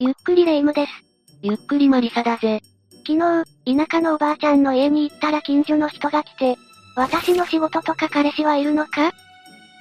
[0.00, 0.92] ゆっくりレ夢ムです。
[1.42, 2.60] ゆっくりマリサだぜ。
[3.04, 3.18] 昨日、
[3.76, 6.56] 田舎のおばあちゃんの家に行ったら近所の人が来て、
[6.94, 9.10] 私の仕事とか彼氏はいるのか？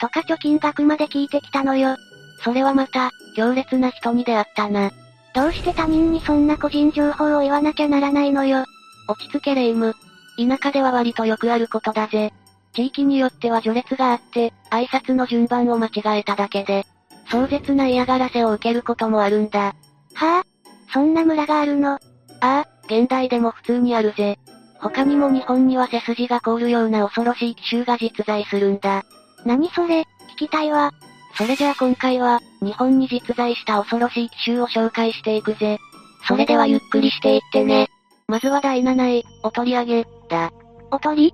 [0.02, 1.98] とか貯金額まで聞いてきたのよ。
[2.44, 4.90] それはまた、強烈な人に出会ったな。
[5.36, 8.66] どうして他人にそんな個人情報を言わなきゃならないのよ。
[9.08, 9.96] 落ち着けレ夢ム。
[10.36, 12.34] 田舎では割とよくあることだぜ。
[12.74, 16.88] 地域によっては序列があって、挨拶の順番を間違えただけで、
[17.30, 19.76] 壮絶な嫌がらせを受けることもあるんだ。
[20.18, 20.44] はぁ、あ、
[20.92, 22.00] そんな村があるのあ
[22.42, 24.40] あ、現代でも普通にあるぜ。
[24.80, 29.04] 他にも日本には背筋が凍るような恐ろしい奇襲が実在するんだ。
[29.46, 30.06] 何それ、聞
[30.38, 30.92] きたいわ。
[31.36, 35.78] それじゃあ今回は、日本に実在した恐ろしい奇襲を紹介していくぜ。
[36.28, 37.88] それではゆっくりしていってね。
[38.28, 40.52] まずは第7位、お取り上げ、だ。
[40.92, 41.34] おとり？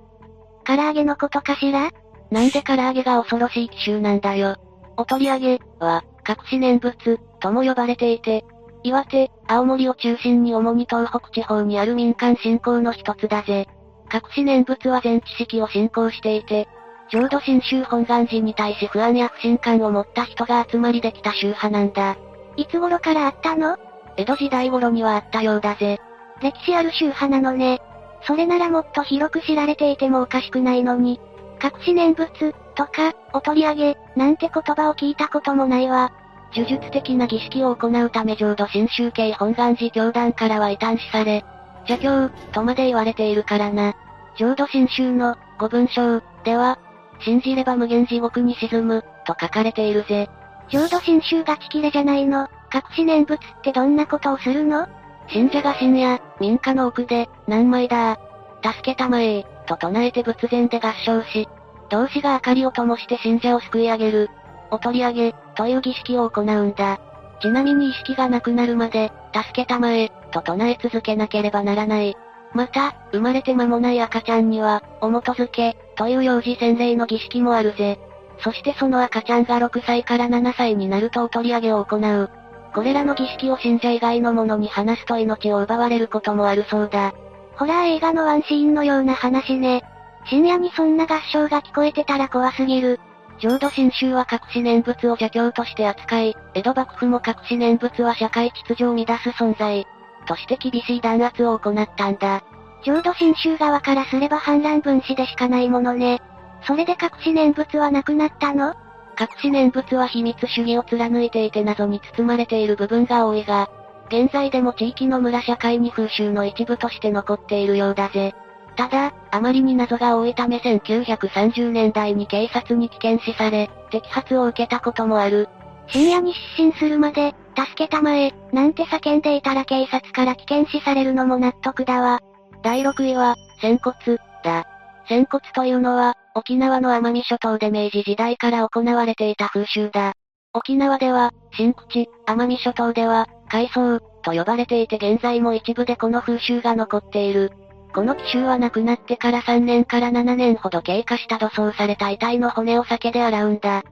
[0.66, 1.90] 唐揚げのことかしら？
[2.32, 4.58] なんで唐揚げが恐ろしい奇襲なんだよ。
[4.98, 8.44] お取り上げ、は、隠し念仏、とも呼ばれていて、
[8.84, 13.68] 岩手、青森を中心に主に東北地方にある民間信仰の一つだぜ。
[14.14, 16.68] 隠し念仏は全知識を信仰していて、
[17.10, 22.18] 浄土真宗本願寺に対し不安や不信感を持った人が集まりできた宗派なんだ。
[22.58, 23.78] いつ頃からあったの？
[24.18, 26.00] 江戸時代頃にはあったようだぜ。
[26.42, 27.82] 歴史ある宗派なのね。
[28.26, 31.20] それならもっと広く知られていてもおかしくないのに。
[31.64, 36.12] 隠し念仏、とか、お取り上げ、なんて言葉を聞いたこともないわ。
[36.56, 41.44] 呪術的な儀式を行うため浄土真宗系本願寺教団からは異端視され、
[41.88, 43.96] 邪教、とまで言われているからな。
[44.38, 46.80] 浄土真宗の、五文章、では、
[47.20, 50.30] 信じれば無限地獄に沈む、と書かれているぜ。
[50.70, 52.48] 浄土真宗がちきれじゃないの？
[52.74, 54.88] 隠し念仏ってどんなことをするの？
[55.28, 58.20] 信者が深夜、民家の奥で、何枚だ
[58.64, 61.48] 助けたまえと唱えて仏前で合唱し、
[61.90, 64.30] 同志が明かりを灯して信者を救い上げる、
[64.74, 67.00] お取り上げ、という儀式を行うんだ。
[67.42, 72.16] ちなみに意識がなくなるまで、助けたまえ、と唱え続けなければならない。
[72.54, 78.00] また、生まれて間もない赤ちゃんには、おもとづけ、という幼児洗礼の儀式もあるぜ。
[78.40, 82.32] そしてその赤ちゃんが6歳から7歳になるとお取り上げを行う。
[82.74, 87.14] これらの儀式を信者以外の者に話すと命を奪われることもあるそうだ。
[87.58, 89.84] ホラー映画のワンシーンのような話ね。
[90.26, 93.00] 深夜にそんな合唱が聞こえてたら怖すぎる。
[93.40, 99.86] 浄土真宗は隠し念仏を邪教として扱い、江戸幕府も隠し念仏は社会秩序を乱す存在、
[100.26, 102.44] として厳しい弾圧を行ったんだ。
[102.86, 106.22] 浄土真宗側からすれば反乱分子でしかないものね。
[106.66, 108.76] それで隠し念仏はなくなったの？
[109.20, 113.70] 隠し念仏は秘密主義を貫いていて謎に包まれている部分が多いが、
[114.08, 118.34] 現在でも地域の村社会に風習の一部として残っているようだぜ。
[118.76, 125.48] ただ、あまりに謎が多いため1930年代に警察に危険視され、摘発を受けたこともある。
[125.88, 132.20] 深夜に失神するまで、助けたまえ、なんて叫んでいたら警察から危険視されるのも納得だわ。
[132.64, 133.96] 第6位は、仙骨、
[134.44, 134.66] だ。
[135.08, 140.14] 仙骨というのは、沖縄の奄美諸島で明治時代から行われていた風習だ。
[140.54, 147.52] 沖縄では、新口、奄美諸島では、海藻、と呼ばれていて現在も一部でこの風習が残っている。
[147.94, 153.84] この奇襲は亡くなってから3年から7年ほど経過した土葬された遺体の骨を酒で洗うんだ。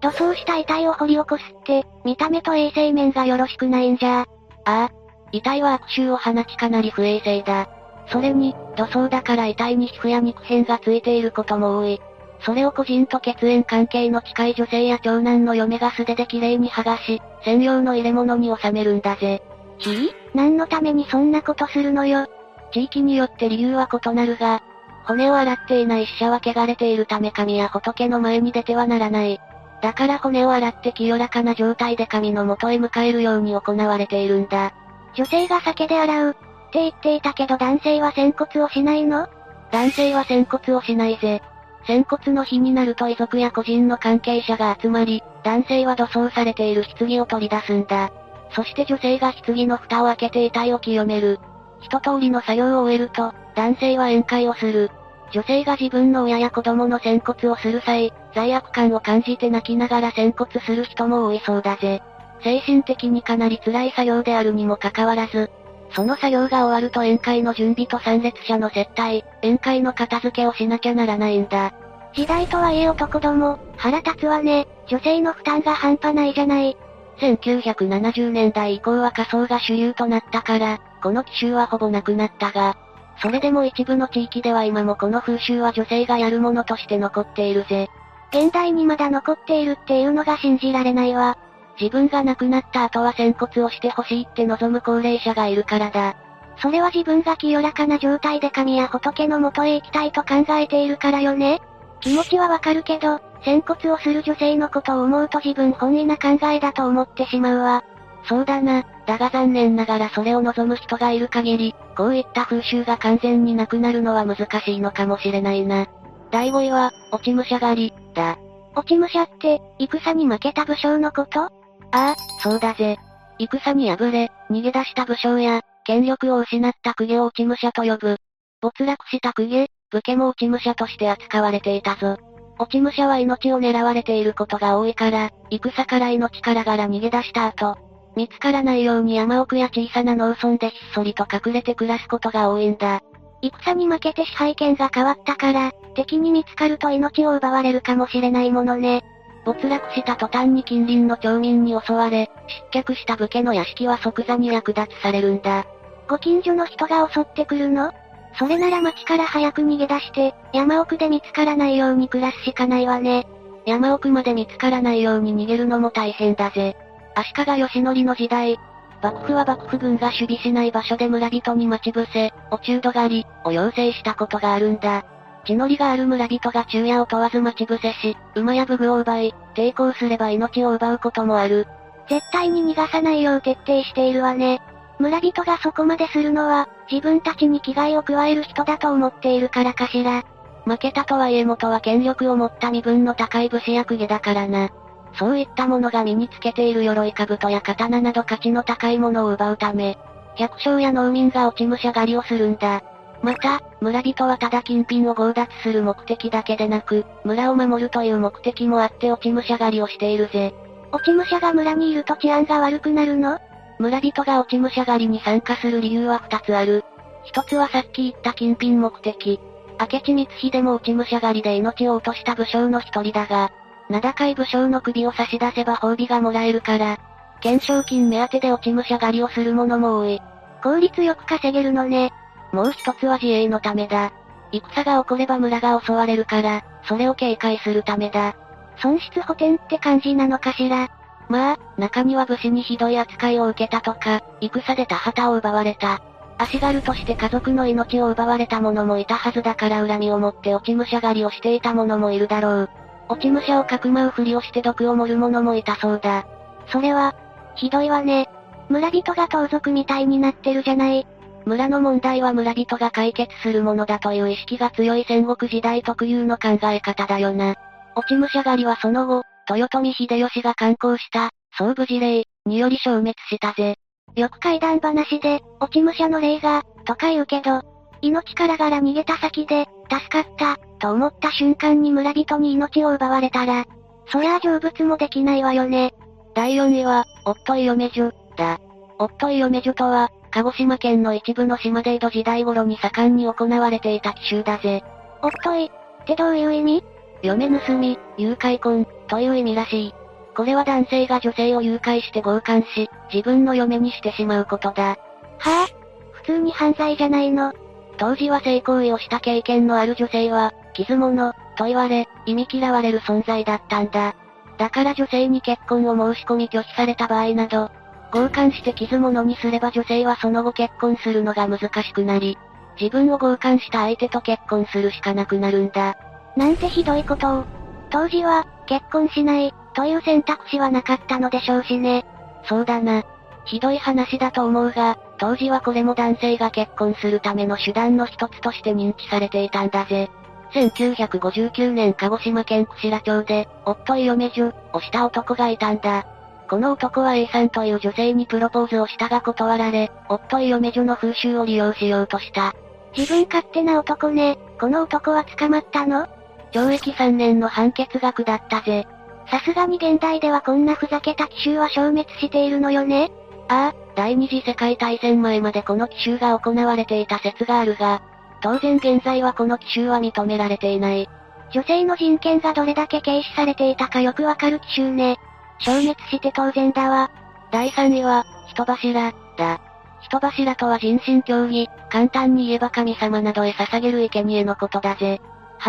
[0.00, 4.20] 土葬した遺体を掘り起こすって、見た目と衛生面がよろしくないんじゃ。
[4.20, 4.26] あ
[4.64, 4.90] あ。
[5.32, 7.68] 遺体は悪臭を放ちかなり不衛生だ。
[8.10, 12.00] それに、土葬だから遺体に皮膚や肉片がついていることも多い。
[12.40, 19.42] それを個人と血縁関係の近い女性や長男の嫁が素手で綺麗に剥がし、専用の入れ物に収めるんだぜ。
[19.78, 20.14] ひぃ？
[20.34, 22.28] 何のためにそんなことするのよ。
[22.72, 24.62] 地域によって理由は異なるが、
[25.04, 29.40] 骨を洗っていない死者は汚れているため神や仏の前に出てはならない。
[29.80, 34.74] だから骨を洗って清らかな状態で神の元へ迎えるように行われているんだ。
[35.14, 36.34] 女性が酒で洗う、っ
[36.70, 39.28] て言っていたけど男性は仙骨をしないの？
[39.70, 41.42] 男性は仙骨をしないぜ。
[41.86, 48.10] 仙骨の日になると遺族や個人の関係者が集まり、男性は土葬されている棺を取り出すんだ。
[48.50, 51.38] そして女性が棺の蓋を開けて遺体を清める。
[51.80, 54.90] 一通りの作業を終えると、男性は宴会をする。
[55.30, 62.02] 女性が自分の親や子供の仙骨をする際、罪悪感を感じて泣きながら仙骨する人も多いそうだぜ。
[62.42, 65.50] 精神的にかなり辛い作業であるにもかかわらず、
[65.90, 71.72] その作業が終わると宴会の準備と参列者の接待、宴会の片付けをしなきゃならないんだ。
[72.14, 74.66] 時代とはいえ男ども、腹立つわね。
[74.88, 76.76] 女性の負担が半端ないじゃない。
[77.18, 82.76] 1970年代以降は仮装が主流となったから、この奇襲はほぼなくなったが、
[83.20, 87.88] それでも一部の地域では今もこの風習は女性がやるものとして残っているぜ。
[88.32, 91.38] 現代にまだ残っているっていうのが信じられないわ。
[91.80, 96.16] 自分が亡くなった後は仙骨をしてほしいって望む高齢者がいるからだ。
[96.60, 101.60] それは自分が清らかな状態で神や仏の元へ行きたいと考えているからよね
[102.00, 107.84] 気持ちはわかるけど、仙骨をする女性のことを思うと自分本位な考えだと思ってしまうわ。
[108.28, 108.84] そうだな。
[109.06, 115.86] だが残念ながらそれを望む人がいる限り、こういった風習が完全になくなるのは難しいのかもしれないな。
[116.30, 118.38] 第5位は、落ち武者狩り、だ。
[118.76, 121.40] 落ち武者って、戦に負けた武将のこと？
[121.40, 121.50] あ
[121.90, 122.98] あ、そうだぜ。
[123.38, 128.18] 戦に敗れ、逃げ出した武将や、権力を失った公家を落ち武者と呼ぶ。
[128.60, 132.18] 没落した公家、武家も落ち武者として扱われていたぞ。
[132.58, 137.78] 落ち武者は命を狙われていることが多いから、戦から命からがら逃げ出した後、
[138.18, 143.00] 見つからないように山奥や小さな農村でひっそりと隠れて暮らすことが多いんだ。
[143.40, 149.04] 戦に負けて支配権が変わったから、敵に見つかると命を奪われるかもしれないものね。
[149.44, 155.64] 没落した途端に近隣の町民に襲われ、失脚した武家の屋敷は即座に略奪されるんだ。
[156.08, 157.92] ご近所の人が襲ってくるの？
[158.36, 163.28] それなら町から早く逃げ出して、山奥で見つからないように暮らすしかないわね。
[163.64, 166.76] 山奥まで見つからないように逃げるのも大変だぜ。
[167.18, 168.60] 足利義則の時代、
[169.02, 175.04] 幕府は幕府軍が守備しない場所で村人に待ち伏せ、お中途狩り、を要請したことがあるんだ。
[175.44, 181.66] 血のりがある村人が昼夜を問わず待ち伏せし、馬や武具を奪い、抵抗すれば命を奪うこともある。
[182.08, 184.60] 絶対に逃がさないよう徹底しているわね。
[185.00, 190.22] 村人がそこまでするのは、自分たちに危害を加える人だと思っているからかしら。
[190.64, 194.70] 負けたとはいえ元は権力を持った身分の高い武士や公家だからな。
[195.14, 199.98] そういったものが身につけている鎧兜や刀など価値の高いものを奪うため、
[200.36, 202.82] 百姓や農民が落ち武者狩りをするんだ。
[203.20, 210.54] また、村人はただ金品を強奪する目的だけでなく、村を守るという目的もあって落ち武者狩りをしているぜ。
[210.92, 213.40] 落ち武者が村にいると治安が悪くなるの？
[213.80, 216.84] 村人が落ち武者狩りに参加する理由は二つある。
[217.24, 219.40] 一つはさっき言った金品目的。
[219.80, 223.50] 明智光秀も落ち武者狩りで命を落とした武将の一人だが、
[223.88, 226.98] 名高い武将の首を差し出せば褒美がもらえるから、
[227.36, 230.20] 懸賞金目当てで落ち武者狩りをする者も多い。
[230.62, 232.12] 効率よく稼げるのね。
[232.52, 234.12] もう一つは自衛のためだ。
[234.52, 238.34] 戦が起これば村が襲われるから、それを警戒するためだ。
[238.80, 240.88] 損失補填って感じなのかしら。
[241.28, 246.00] まあ、中には武士にひどい扱いを受けたとか、戦で田畑を奪われた。
[246.38, 252.70] 足軽として家族の命を奪われた者もいたはずだから恨みを持って落ち武者狩りをしていた者もいるだろう。
[253.08, 256.26] 落ち武者をかくまうふりをして毒を盛る者もいたそうだ。
[256.70, 257.14] それは、
[257.56, 258.28] ひどいわね。
[258.68, 261.06] 村人が盗賊みたいになってるじゃない。
[261.46, 267.54] 村の問題は村人が解決するものだという意識が強い戦国時代特有の考え方だよな。
[267.96, 273.76] 落ち武者狩りはその後、豊臣秀吉が刊行した、総武事例により消滅したぜ。
[274.14, 277.62] よく怪談話で、落ち武者の霊が、とか言うけど、
[278.02, 283.66] 命からがら逃げた先で、助かった、と思った瞬間に村人に命を奪われたら、
[284.10, 285.94] そりゃあ成仏もできないわよね。
[286.34, 288.60] 第4位は、夫井嫁女、だ。
[288.98, 294.82] 夫井嫁女とは、鹿児島県の一部の島で江戸時代頃に盛んに行われていた奇襲だぜ。
[295.22, 295.70] 夫井、っ
[296.06, 296.84] てどういう意味？
[297.22, 299.94] 嫁盗み、誘拐婚、という意味らしい。
[300.36, 304.90] これは男性が女性を誘拐して強姦し、自分の嫁にしてしまうことだ。
[304.90, 305.66] はぁ、あ、
[306.12, 307.52] 普通に犯罪じゃないの。
[307.98, 314.14] 当時は性行為をした経験のある女性は、傷物、と言われ、意味嫌われる存在だったんだ。
[314.56, 317.70] だから女性に結婚を申し込み拒否された場合など、
[318.12, 322.38] 強姦して傷物にすれば女性はその後結婚するのが難しくなり、
[322.80, 325.96] 自分を強姦した相手と結婚するしかなくなるんだ。
[326.36, 327.46] なんてひどいことを。
[327.90, 332.04] 当時は、結婚しない、という選択肢はなかったのでしょうしね。
[332.44, 333.02] そうだな。
[333.44, 340.10] ひどい話だと思うが、当時はこれも男性が結婚するための手段の一つとして認知されていたんだぜ。
[340.52, 346.06] 1959年鹿児島県串良町で、夫井嫁女をした男がいたんだ。
[346.48, 352.54] この男は A さんという女性にプロポーズをしたが断られ、夫井嫁女の風習を利用しようとした。
[352.96, 354.38] 自分勝手な男ね。
[354.58, 356.06] この男は捕まったの？
[356.52, 358.86] 懲役3年の判決が下ったぜ。
[359.30, 363.12] さすがに現代ではこんなふざけた奇襲は消滅しているのよね
[363.48, 368.02] ああ、第二次世界大戦前までこの奇襲が行われていた説があるが、
[368.40, 371.08] 当然現在はこの奇襲は認められていない。
[371.52, 375.16] 女性の人権がどれだけ軽視されていたかよくわかる奇襲ね。
[375.60, 377.10] 消滅して当然だわ。
[377.50, 379.60] 第3位は、人柱、だ。
[380.02, 385.20] 人柱とは人身競技、簡単に言えば神様などへ捧げる生贄のことだぜ。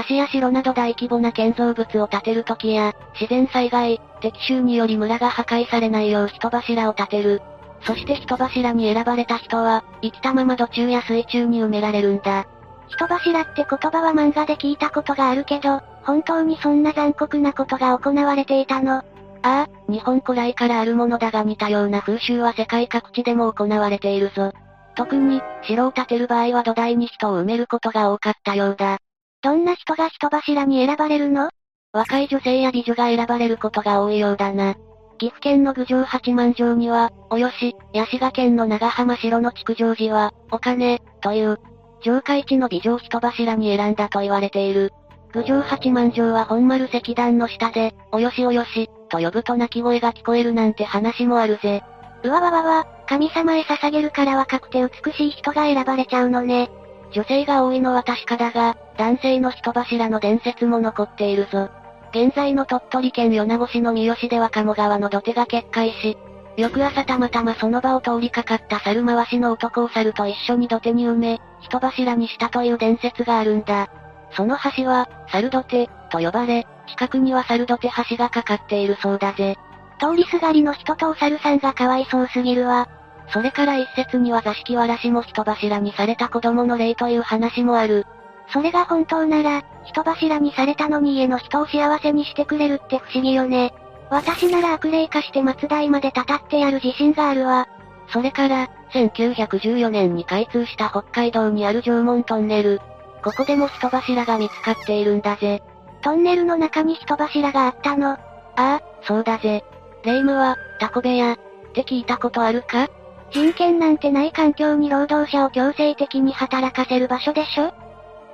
[0.08, 7.42] 橋や城など大規模な建造物を建てるときや、自然災害、敵襲により村が破壊されないよう人柱を建てる。
[7.82, 12.46] そして人柱に選ばれた人は、生きたまま土中や水中に埋められるんだ。
[12.88, 18.98] 人柱って言葉は漫画で聞いたことがあるけど、本当にそんな残酷なことが行われていたの。
[18.98, 19.04] あ
[19.42, 24.52] あ、日本古来からあるものだが似たような風習は世界各地でも行われているぞ。
[24.96, 28.98] 特に、城を建てる場合は土台に人を埋めることが多かったようだ。
[29.42, 31.50] どんな人が人柱に選ばれるの？
[31.94, 34.76] 若い女性や美女が選ばれることが多いようだな。
[35.20, 41.60] 岐阜県の郡上八幡城には、およし、八滋賀県の長浜城の築城寺は、お金、という、
[42.02, 44.94] 城下一の美女を人柱に選んだと言われている。
[45.34, 51.84] 郡上八幡城は本丸石段の下で、およしおよし、と呼ぶと鳴き声が聞こえるなんて話もあるぜ。
[52.24, 56.72] うわわわわ、神様へ捧げるから若くて美しい人が選ばれちゃうのね。
[57.12, 61.70] 女性が多いのは確かだが、男性の人柱の伝説も残っているぞ。
[62.12, 66.18] 現在の鳥取県米子市の三好では鴨川の土手が決壊し、
[66.58, 73.90] 翌朝たまたまその場を通りかかった猿回しの男を猿と一緒に土手に埋め、人柱にしたという伝説があるんだ。
[74.32, 79.58] その橋は、猿土手、と呼ばれ、近くには猿土手橋がかかっているそうだぜ。
[80.00, 82.88] 通りすがりの人とお猿さんがかわいそうすぎるわ。
[83.32, 88.06] それから一説には座敷わらしも人柱にされた子供の霊という話もある。
[88.52, 93.74] それが本当なら、人柱にされたのに家の人を幸せにしてくれるって不思議よね。
[94.10, 97.68] 私なら悪霊化して松代までたたってやる自信があるわ。
[98.12, 102.82] それから、1914年に開通した北海道にある縄文トンネル。
[103.24, 105.62] ここでも人柱が見つかっているんだぜ。
[106.02, 108.12] トンネルの中に人柱があったの？
[108.12, 108.18] あ
[108.56, 109.64] あ、そうだぜ。
[110.04, 111.38] 霊夢は、タコ部屋、っ
[111.74, 112.88] て聞いたことあるか？
[113.32, 117.72] 人権なんてない環境に労働者を強制的に働かせる場所でしょ？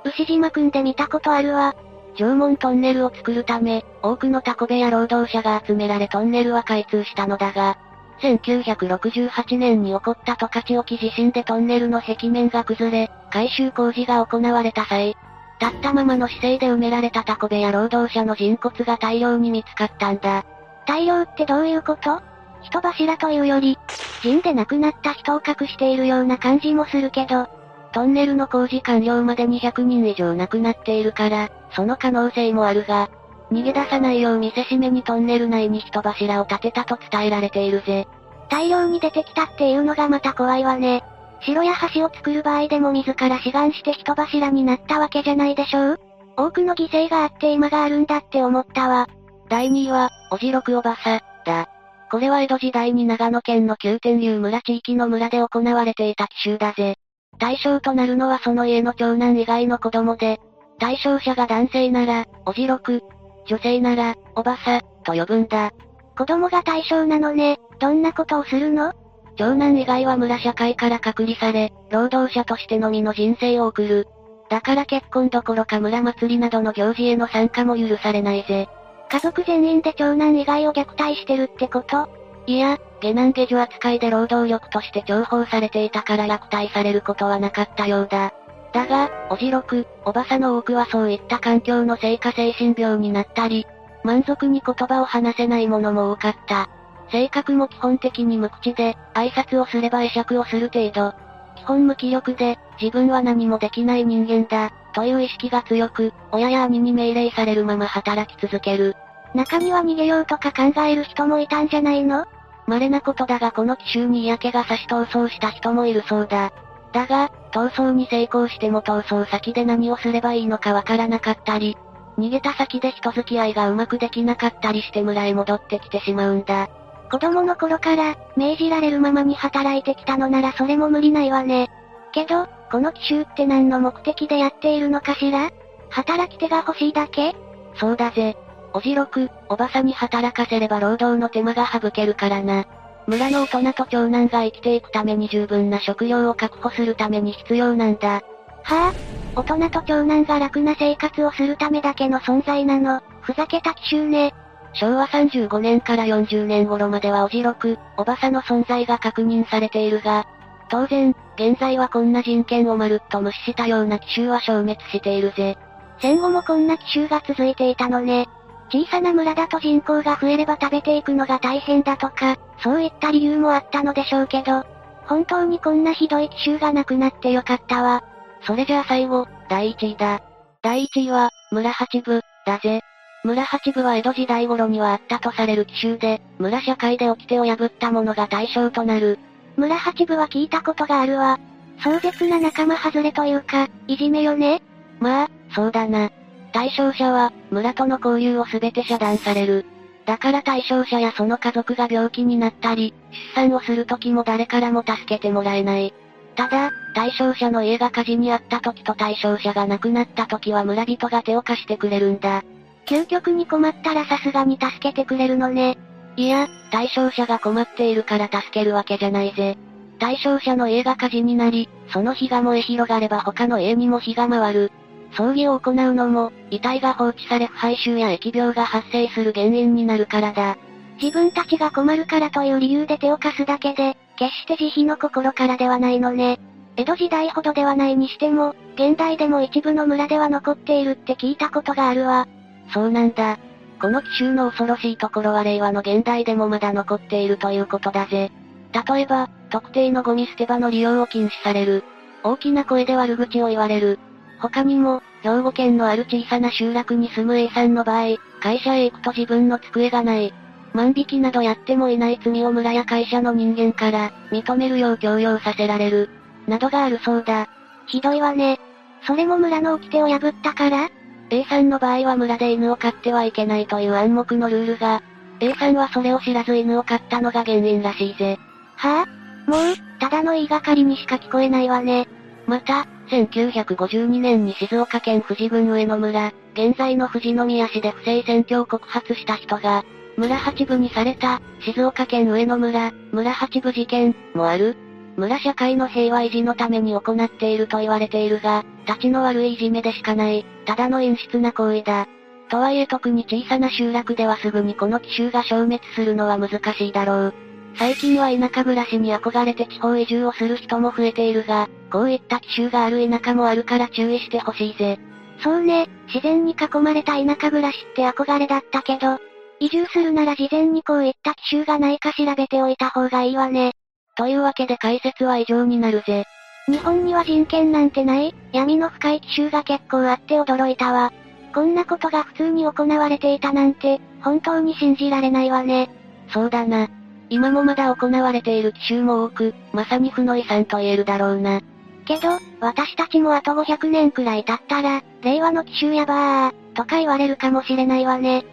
[0.06, 1.74] 牛島くんで見たことあるわ。
[2.16, 7.76] 縄文トンネルを作るため、多くのタコ部や労働者が集められトンネルは開通したのだが、
[8.20, 15.16] 1968年に起こった十勝沖地震でトンネルの壁面が崩れ、改修工事が行われた際、
[15.60, 20.44] 立ったままの姿勢で埋められたタコ部や労働者の人骨が大量に見つかったんだ。
[20.86, 22.22] 大量ってどういうこと？
[22.62, 23.78] 人柱というより、
[24.22, 27.48] 人で亡くなった人を隠しているような感じもするけど、
[27.96, 33.08] トンネルの工事完了まで200人以上亡くなっているから、その可能性もあるが、
[33.50, 38.06] 逃げ出さないよう見せしめにトンネル内に人柱を立てたと伝えられているぜ。
[38.50, 41.04] 大量に出てきたっていうのがまた怖いわね。
[41.40, 46.00] 城や橋を作る場合でも自ら志願して人柱になったわけじゃないでしょう？
[46.36, 49.08] 多くの犠牲があって今があるんだって思ったわ。
[49.48, 51.70] 第2位は、おじろくおばさ、だ。
[52.10, 56.98] これは江戸時代に長野県の九天竜村地域の村で行われていた奇襲だぜ。
[57.38, 60.40] 対象となるのはその家の長男以外の子供で、
[60.78, 63.02] 対象者が男性なら、おじろく、
[63.46, 65.72] 女性なら、おばさ、と呼ぶんだ。
[66.16, 68.92] 子供が対象なのね、どんなことをするの？
[69.36, 74.08] 長男以外は村社会から隔離され、労働者としてのみの人生を送る。
[74.48, 78.68] だから結婚どころか村祭りなどの行事への参加も許されないぜ。
[79.10, 82.08] 家族全員で長男以外を虐待してるってこと？
[82.46, 88.32] いや、下男下女扱いで労働力として重宝されていたから虐待されることはなかったようだ。
[88.72, 93.66] だが、おじろく、おばさの多くはそういった環境のせいか精神病になったり、
[94.04, 96.68] 満足に言葉を話せないものも多かった。
[97.10, 101.14] 性格も基本的に無口で、挨拶をすれば会釈をする程度。
[101.56, 108.94] 基本無気力で、自分は何もできない人間だ、という意識が強く、親や兄に命令されるまま働き続ける。
[109.34, 112.26] 中には逃げようとか考える人もいたんじゃないの？
[112.66, 116.52] 稀なことだがこの奇襲に嫌気が差し逃走した人もいるそうだ。
[116.92, 121.76] だが、逃走に成功しても逃走先で何をすればいいのかわからなかったり、
[122.18, 126.68] 逃げた先で人付き合いがうまくできなかったりして村へ戻ってきてしまうんだ。
[127.10, 131.68] 子供の頃から、命じられるままに働いてきたのならそれも無理ないわね。
[132.12, 135.50] けど、この奇襲って何の目的でやっているのかしら？
[135.90, 137.36] 働き手が欲しいだけ？
[137.74, 138.36] そうだぜ。
[138.76, 142.66] おじろく、おばさに働かせれば労働の手間が省けるからな。
[143.06, 148.20] 村の大人と長男が生きていくために十分な食料を確保するために必要なんだ。
[148.64, 148.92] はあ
[149.34, 153.00] 大人と長男が楽な生活をするためだけの存在なの。
[153.22, 154.34] ふざけた奇襲ね。
[154.74, 160.26] 昭和35年から40年頃まではおじろく、おばさの存在が確認されているが、
[160.68, 165.56] 当然、現在はこんな人権をまるっと無視したような奇襲は消滅しているぜ。
[166.02, 168.28] 戦後もこんな奇襲が続いていたのね。
[168.70, 174.64] 小さな村だと人口が増えれば食べていくのが大変だとか、そういった理由もあったのでしょうけど、
[175.04, 178.02] 本当にこんなひどい奇襲がなくなってよかったわ。
[178.42, 180.20] それじゃあ最後、第1位だ。
[180.62, 182.82] 第1位は、村八部、だぜ。
[183.24, 189.18] 村八部は江戸時代頃にはあったとされる奇襲で、村社会で掟を破った者が対象となる。
[189.56, 191.38] 村八部は聞いたことがあるわ。
[191.82, 194.62] 壮絶な仲間外れというか、いじめよね
[195.00, 196.10] まあ、そうだな。
[196.52, 199.66] 対象者は、村との交流をすべて遮断される。
[200.06, 202.94] だから対象者やその家族が病気になったり、
[203.34, 205.92] 出産をする時も誰からも助けてもらえない。
[206.36, 212.42] ただ、対象者の家が火事にあった時と対象者が亡くなった時は村人が手を貸してくれるんだ。
[212.86, 215.76] 究極に困ったらさすがに助けてくれるのね。
[216.16, 219.56] いや、対象者が困っているから助けるわけじゃないぜ。
[219.98, 224.72] 対象者の家が火事になり、その火が燃え広がれば他の家にも火が回る。
[225.16, 230.58] 葬儀を行うのも、遺体が放置され腐敗臭や疫病が発生する原因になるからだ。
[231.00, 236.38] 自分たちが困るからという理由で手を貸すだけで、決して慈悲の心からではないのね。
[236.76, 242.28] 江戸時代ほどではないにしても、現代でも一部の村では残っているって聞いたことがあるわ。
[242.72, 243.38] そうなんだ。
[243.80, 248.30] この奇襲の恐ろしいところは令和の現代でもまだ残っているということだぜ。
[248.72, 251.84] 例えば、特定のゴミ捨て場の利用を禁止される。
[252.22, 253.98] 大きな声で悪口を言われる。
[254.40, 260.32] 他にも、兵庫県のある小さな集落に住む A さんの場合、会社へ行くと自分の机がない。
[260.74, 266.10] 万引きなどやってもいない罪を村や会社の人間から、認めるよう強要させられる。
[266.46, 267.48] などがあるそうだ。
[267.86, 268.60] ひどいわね。
[269.06, 270.88] それも村の掟を破ったから
[271.30, 275.02] ?A さんの場合は村で犬を飼ってはいけないという暗黙のルールが、
[275.40, 278.38] A さんはそれを知らず犬を飼ったのが原因らしいぜ。
[278.76, 282.08] はぁ、あ、もう、ただの言いがかりにしか聞こえないわね。
[282.46, 289.84] また、1952年に静岡県富士郡上野村、現在の富士宮市で不正選挙を告発した人が、
[290.16, 294.76] 村八部にされた、静岡県上野村、村八部事件、もある。
[295.16, 302.06] 村社会の平和維持のために行っていると言われているが、立ちの悪いいじめでしかない、ただの陰湿な行為だ。
[302.48, 307.34] とはいえ特に小さな集落ではすぐにこの奇襲が消滅するのは難しいだろう。
[307.78, 314.98] 最近は田舎暮らしに憧れて地方移住をする人も増えているが、こういった奇襲がある田舎もあるから注意してほしいぜ。
[315.40, 319.18] そうね、自然に囲まれた田舎暮らしって憧れだったけど、
[319.60, 323.72] 移住するなら事前にこういった奇襲がないか調べておいた方がいいわね。
[324.16, 326.24] というわけで解説は以上になるぜ。
[326.68, 328.34] 日本には人権なんてない？
[328.52, 331.12] 闇の深い奇襲が結構あって驚いたわ。
[331.54, 335.90] こんなことが普通に行われていたなんて、本当に信じられないわね。
[336.30, 336.88] そうだな。
[337.28, 341.60] 今もまだ行われている奇襲も多く、まさに負の遺産と言えるだろうな。
[342.04, 342.28] けど、
[342.60, 348.44] 私たちもあと500年くらい経ったら、令和の奇襲やばー、とか言われるかもしれないわね。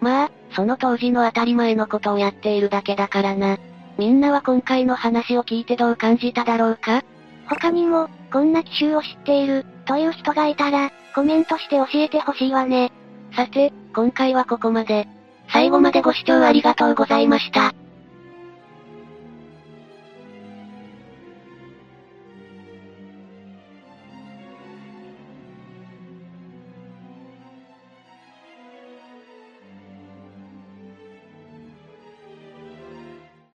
[0.00, 3.58] まあ、その当時の当たり前のことをやっているだけだからな。
[3.98, 7.02] みんなは今回の話を聞いてどう感じただろうか？
[7.48, 12.92] 他にも、こんな奇襲を知っている、という人がいたら、コメントして教えてほしいわね。
[13.34, 15.08] さて、今回はここまで。
[15.52, 17.74] 最後までご視聴ありがとうございました。